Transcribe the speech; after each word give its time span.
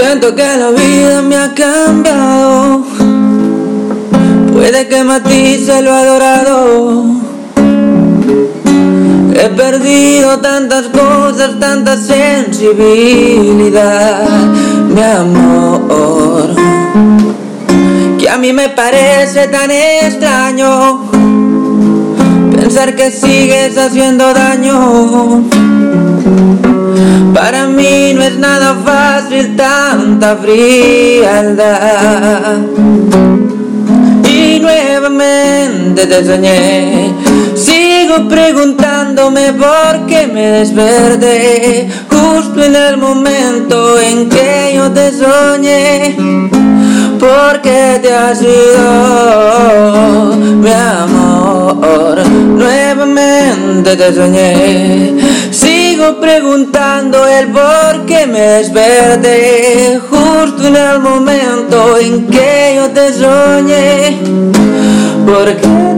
Siento 0.00 0.34
que 0.34 0.42
la 0.42 0.70
vida 0.70 1.20
me 1.20 1.36
ha 1.36 1.52
cambiado. 1.52 2.86
Puede 4.50 4.88
que 4.88 5.04
matice 5.04 5.82
lo 5.82 5.92
adorado. 5.92 7.04
He 9.34 9.48
perdido 9.50 10.38
tantas 10.38 10.86
cosas, 10.86 11.60
tanta 11.60 11.98
sensibilidad, 11.98 14.26
mi 14.88 15.02
amor. 15.02 16.54
Que 18.18 18.30
a 18.30 18.38
mí 18.38 18.54
me 18.54 18.70
parece 18.70 19.48
tan 19.48 19.70
extraño 19.70 21.10
pensar 22.56 22.96
que 22.96 23.10
sigues 23.10 23.76
haciendo 23.76 24.32
daño. 24.32 25.44
Fácil 28.84 29.56
tanta 29.56 30.36
frialdad. 30.36 31.70
Y 34.28 34.60
nuevamente 34.60 36.06
te 36.06 36.24
soñé. 36.24 37.14
Sigo 37.54 38.28
preguntándome 38.28 39.52
por 39.52 40.06
qué 40.06 40.26
me 40.26 40.46
desverde 40.58 41.88
justo 42.08 42.62
en 42.62 42.74
el 42.74 42.96
momento 42.96 43.98
en 44.00 44.28
que 44.28 44.72
yo 44.74 44.90
te 44.90 45.12
soñé. 45.12 46.16
¿Por 47.18 47.60
qué 47.60 47.98
te 48.02 48.14
has 48.14 48.40
ido, 48.40 50.36
mi 50.36 50.70
amor? 50.70 52.26
Nuevamente 52.28 53.96
te 53.96 54.14
soñé. 54.14 55.14
Preguntando 56.18 57.26
el 57.26 57.48
por 57.48 58.06
qué 58.06 58.26
me 58.26 58.40
desperté 58.40 60.00
justo 60.10 60.66
en 60.66 60.76
el 60.76 61.00
momento 61.00 61.96
en 61.98 62.26
que 62.26 62.72
yo 62.76 62.90
te 62.90 63.12
soñé. 63.12 64.18
¿Por 65.24 65.56
qué 65.56 65.89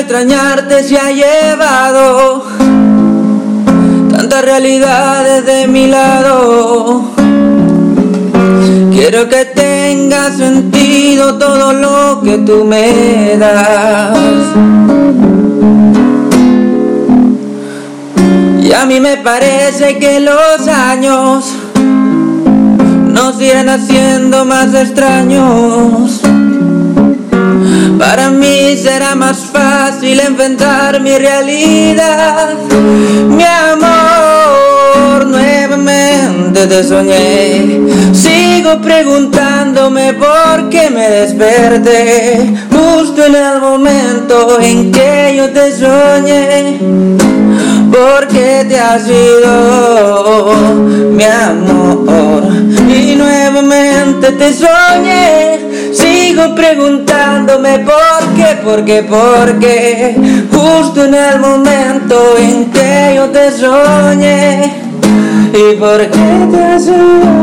extrañarte 0.00 0.82
se 0.82 0.98
ha 0.98 1.10
llevado 1.10 2.42
tantas 4.10 4.42
realidades 4.42 5.44
de 5.44 5.68
mi 5.68 5.86
lado. 5.86 7.02
Quiero 8.92 9.28
que 9.28 9.44
tenga 9.44 10.30
sentido 10.32 11.38
todo 11.38 11.72
lo 11.72 12.20
que 12.22 12.38
tú 12.38 12.64
me 12.64 13.36
das. 13.38 14.16
Y 18.62 18.72
a 18.72 18.86
mí 18.86 19.00
me 19.00 19.18
parece 19.18 19.98
que 19.98 20.20
los 20.20 20.66
años 20.68 21.44
nos 23.12 23.40
irán 23.40 23.68
haciendo 23.68 24.44
más 24.44 24.72
extraños. 24.74 26.19
Fácil 30.30 30.40
enfrentar 30.40 31.00
mi 31.00 31.16
realidad. 31.16 32.54
Mi 33.28 33.44
amor, 33.44 35.26
nuevamente 35.26 36.66
te 36.66 36.84
soñé. 36.84 37.80
Sigo 38.12 38.80
preguntándome 38.80 40.14
por 40.14 40.68
qué 40.68 40.90
me 40.90 41.08
desperté 41.08 42.54
justo 42.70 43.24
en 43.24 43.34
el 43.34 43.60
momento 43.60 44.60
en 44.60 44.92
que 44.92 45.34
yo 45.36 45.50
te 45.50 45.72
soñé. 45.72 46.78
¿Por 47.90 48.28
qué 48.28 48.64
te 48.68 48.78
has 48.78 49.06
ido, 49.08 50.54
mi 51.12 51.24
amor? 51.24 52.44
Y 52.88 53.16
nuevamente 53.16 54.32
te 54.32 54.52
soñé. 54.52 55.59
Preguntándome 56.48 57.80
por 57.80 58.34
qué, 58.34 58.56
por 58.64 58.84
qué, 58.84 59.02
por 59.02 59.58
qué. 59.58 60.46
Justo 60.50 61.04
en 61.04 61.14
el 61.14 61.38
momento 61.38 62.38
en 62.38 62.70
que 62.70 63.12
yo 63.16 63.28
te 63.28 63.50
soñé. 63.50 64.72
¿Y 65.52 65.76
por 65.76 65.98
qué 65.98 66.48
te 66.50 66.62
ido? 66.86 67.40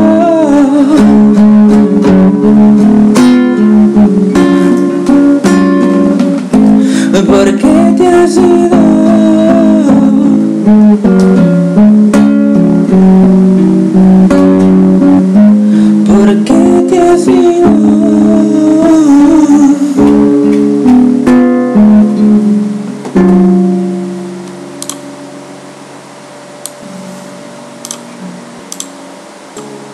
¿Por 7.26 7.56
qué 7.56 7.94
te 7.96 8.06
has 8.06 8.36
ido? 8.36 8.77